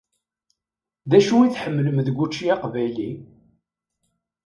[1.09, 3.11] D acu i tḥemmlem deg učči aqbayli?